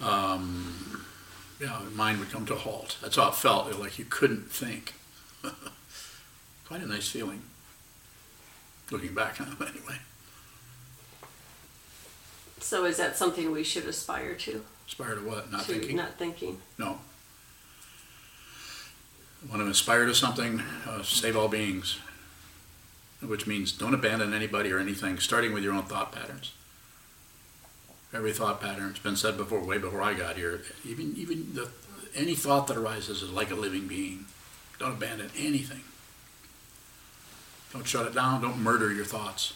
[0.00, 1.04] um,
[1.60, 2.96] yeah, mind would come to a halt.
[3.02, 4.94] That's how it felt, like you couldn't think.
[6.72, 7.42] Quite a nice feeling,
[8.90, 9.98] looking back on it anyway.
[12.60, 14.64] So, is that something we should aspire to?
[14.88, 15.52] Aspire to what?
[15.52, 15.96] Not to thinking?
[15.96, 16.62] Not thinking.
[16.78, 17.00] No.
[19.50, 21.98] Want to aspire to something, uh, save all beings,
[23.20, 26.54] which means don't abandon anybody or anything, starting with your own thought patterns.
[28.14, 31.68] Every thought pattern, it's been said before, way before I got here, even, even the,
[32.14, 34.24] any thought that arises is like a living being.
[34.78, 35.82] Don't abandon anything.
[37.72, 39.54] Don't shut it down, don't murder your thoughts.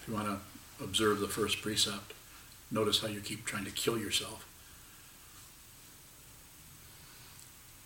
[0.00, 2.12] If you want to observe the first precept,
[2.72, 4.48] Notice how you keep trying to kill yourself.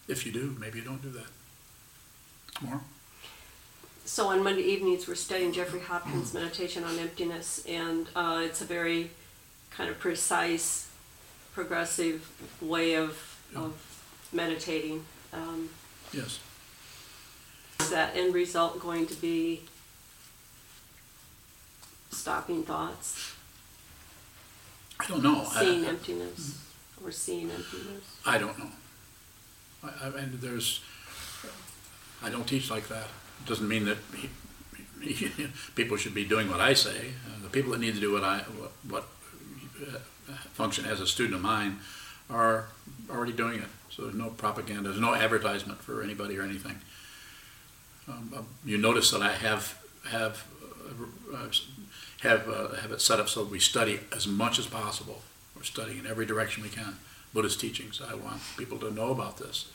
[0.06, 1.26] If you do, maybe you don't do that.
[2.62, 2.80] More?
[4.04, 8.64] So on Monday evenings, we're studying Jeffrey Hopkins' Meditation on Emptiness, and uh, it's a
[8.64, 9.10] very
[9.70, 10.88] kind of precise,
[11.52, 13.74] progressive way of, of
[14.32, 15.04] meditating.
[15.32, 15.68] Um,
[16.12, 16.38] Yes.
[17.81, 19.62] Is that end result going to be
[22.11, 23.35] stopping thoughts,
[24.99, 25.47] I don't know.
[25.55, 26.59] I- seeing emptiness,
[27.05, 28.18] or seeing emptiness?
[28.24, 28.70] I don't know.
[29.85, 30.81] I, I mean, there's,
[32.22, 33.05] I don't teach like that.
[33.43, 33.99] It doesn't mean that
[35.01, 37.12] he, he, people should be doing what I say.
[37.27, 39.05] Uh, the people that need to do what I, what, what
[39.87, 39.99] uh,
[40.55, 41.79] function as a student of mine
[42.31, 42.66] are
[43.11, 43.68] already doing it.
[43.91, 46.81] So there's no propaganda, there's no advertisement for anybody or anything.
[48.09, 50.44] Um, uh, you notice that I have, have,
[51.32, 51.48] uh, uh,
[52.20, 55.22] have, uh, have it set up so we study as much as possible.
[55.57, 56.96] We're studying in every direction we can.
[57.34, 58.00] Buddhist teachings.
[58.00, 59.70] I want people to know about this.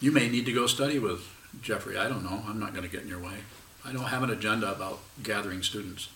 [0.00, 1.26] You may need to go study with
[1.62, 1.96] Jeffrey.
[1.96, 2.42] I don't know.
[2.46, 3.38] I'm not going to get in your way.
[3.84, 6.08] I don't have an agenda about gathering students,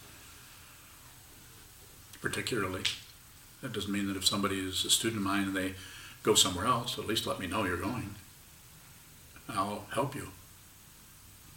[2.20, 2.82] particularly.
[3.62, 5.74] That doesn't mean that if somebody is a student of mine and they
[6.22, 8.14] go somewhere else, at least let me know you're going.
[9.48, 10.28] I'll help you.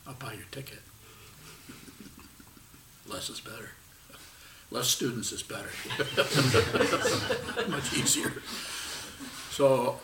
[0.08, 0.80] I'll buy your ticket.
[3.08, 3.72] Less is better.
[4.72, 5.70] Less students is better.
[7.70, 8.34] Much easier.
[9.52, 10.00] So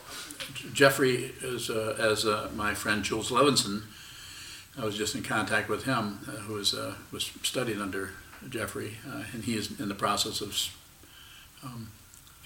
[0.74, 3.84] Jeffrey is, uh, as uh, my friend Jules Levinson,
[4.80, 8.12] I was just in contact with him, uh, who was, uh, was studying under
[8.50, 10.58] Jeffrey, uh, and he is in the process of
[11.64, 11.92] um,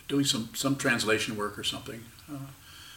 [0.08, 2.04] doing some, some translation work or something.
[2.32, 2.38] Uh,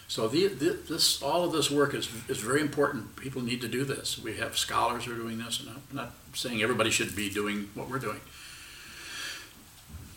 [0.08, 3.14] so the, the, this, all of this work is, is very important.
[3.16, 4.18] People need to do this.
[4.18, 7.68] We have scholars who are doing this, and I'm not saying everybody should be doing
[7.74, 8.20] what we're doing.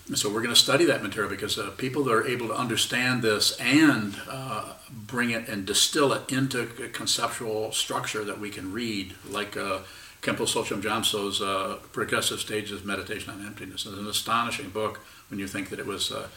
[0.08, 2.54] And so we're going to study that material because uh, people that are able to
[2.54, 8.50] understand this and uh, bring it and distill it into a conceptual structure that we
[8.50, 9.80] can read, like uh,
[10.22, 13.86] Khenpo Tsultrim Gyamtso's uh, Progressive Stages of Meditation on Emptiness.
[13.86, 16.28] It's an astonishing book when you think that it was, uh,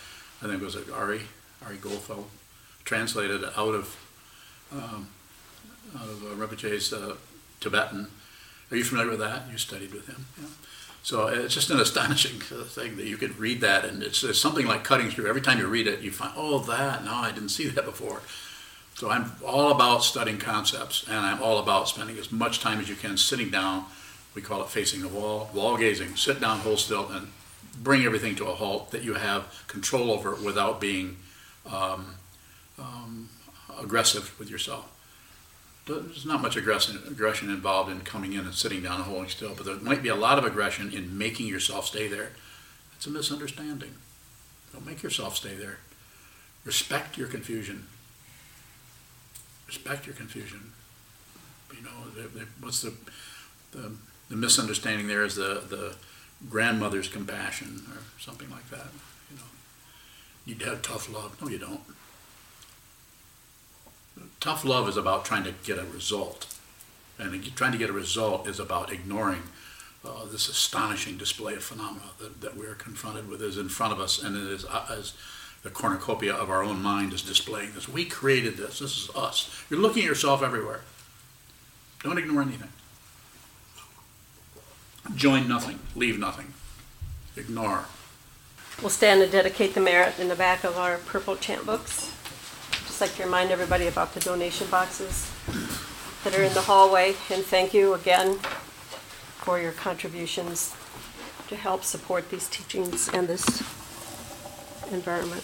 [0.43, 1.23] I think it was uh, Ari,
[1.65, 2.29] Ari Goldfield,
[2.85, 3.97] translated out of,
[4.73, 5.09] um,
[5.97, 7.17] out of uh, Rinpoche's uh,
[7.61, 8.09] Tibetan.
[8.71, 9.43] Are you familiar with that?
[9.51, 10.27] You studied with him.
[10.41, 10.49] Yeah.
[11.03, 14.67] So it's just an astonishing thing that you could read that, and it's, it's, something
[14.67, 15.29] like cutting through.
[15.29, 18.23] Every time you read it, you find, oh, that, no, I didn't see that before.
[18.95, 22.89] So I'm all about studying concepts, and I'm all about spending as much time as
[22.89, 23.85] you can sitting down.
[24.35, 26.17] We call it facing the wall, wall gazing.
[26.17, 27.29] Sit down, hold still, and
[27.83, 31.17] bring everything to a halt that you have control over without being
[31.71, 32.15] um,
[32.79, 33.29] um,
[33.79, 34.91] aggressive with yourself
[35.87, 39.55] there's not much aggression, aggression involved in coming in and sitting down and holding still,
[39.55, 42.31] but there might be a lot of aggression in making yourself stay there.
[42.97, 43.95] It's a misunderstanding.
[44.73, 45.79] Don't make yourself stay there.
[46.65, 47.87] Respect your confusion.
[49.67, 50.73] Respect your confusion.
[51.75, 52.95] You know, what's the,
[53.73, 53.93] the
[54.31, 55.97] the misunderstanding there is the the
[56.49, 58.87] grandmother's compassion or something like that.
[59.31, 59.43] You know,
[60.47, 61.37] you'd have tough love.
[61.43, 61.81] No, you don't.
[64.41, 66.47] Tough love is about trying to get a result.
[67.19, 69.43] And trying to get a result is about ignoring
[70.05, 74.01] uh, this astonishing display of phenomena that, that we're confronted with is in front of
[74.01, 75.15] us, and it is uh, as
[75.63, 77.89] the cornucopia of our own mind is displaying this.
[77.89, 78.81] We created this.
[78.81, 79.51] This is us.
[79.71, 80.83] You're looking at yourself everywhere.
[82.03, 82.69] Don't ignore anything.
[85.15, 85.79] Join nothing.
[85.97, 86.53] Leave nothing.
[87.37, 87.87] Ignore.
[88.81, 92.14] We'll stand and dedicate the merit in the back of our purple chant books.
[92.95, 95.29] Just like to remind everybody about the donation boxes
[96.23, 98.39] that are in the hallway, and thank you again
[99.39, 100.77] for your contributions
[101.49, 103.45] to help support these teachings and this
[104.93, 105.43] environment.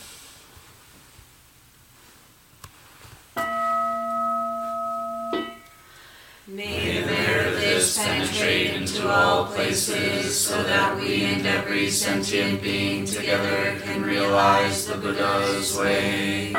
[6.47, 12.63] May the merit of this penetrate into all places, so that we and every sentient
[12.63, 16.55] being together can realize the Buddha's way.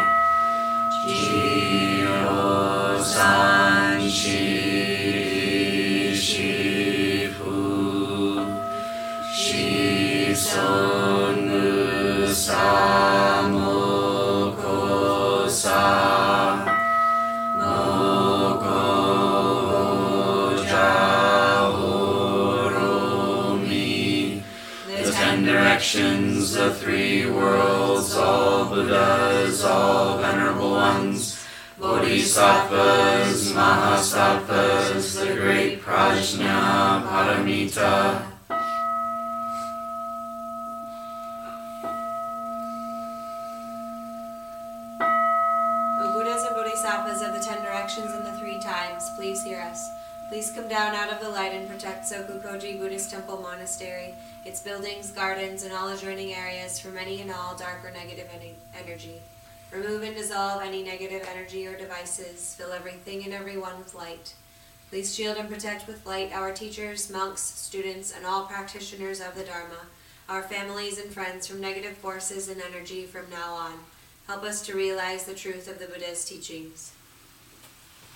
[25.82, 30.41] Directions, the three worlds, all Buddhas, all venerable ones,
[32.12, 38.26] Bodhisattvas, Mahasattvas, the great Prajna Paramita.
[46.02, 49.90] O Buddhas and Bodhisattvas of the Ten Directions and the Three Times, please hear us.
[50.28, 55.12] Please come down out of the light and protect Sokukoji Buddhist Temple Monastery, its buildings,
[55.12, 58.28] gardens, and all adjoining areas from any and all dark or negative
[58.78, 59.22] energy.
[59.74, 62.56] Remove and dissolve any negative energy or devices.
[62.58, 64.34] Fill everything and everyone with light.
[64.90, 69.44] Please shield and protect with light our teachers, monks, students, and all practitioners of the
[69.44, 69.88] Dharma,
[70.28, 73.72] our families and friends from negative forces and energy from now on.
[74.28, 76.92] Help us to realize the truth of the Buddha's teachings.